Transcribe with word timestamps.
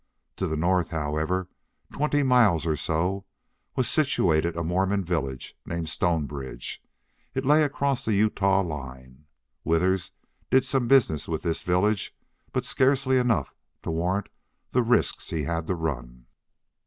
To 0.37 0.47
the 0.47 0.57
north, 0.57 0.89
however, 0.89 1.47
twenty 1.93 2.23
miles 2.23 2.65
or 2.65 2.75
so, 2.75 3.23
was 3.75 3.87
situated 3.87 4.55
a 4.55 4.63
Mormon 4.63 5.03
village 5.03 5.55
named 5.63 5.89
Stonebridge. 5.89 6.81
It 7.35 7.45
lay 7.45 7.61
across 7.63 8.03
the 8.03 8.15
Utah 8.15 8.61
line. 8.61 9.25
Withers 9.63 10.09
did 10.49 10.65
some 10.65 10.87
business 10.87 11.27
with 11.27 11.43
this 11.43 11.61
village, 11.61 12.15
but 12.51 12.65
scarcely 12.65 13.19
enough 13.19 13.53
to 13.83 13.91
warrant 13.91 14.29
the 14.71 14.81
risks 14.81 15.29
he 15.29 15.43
had 15.43 15.67
to 15.67 15.75
run. 15.75 16.25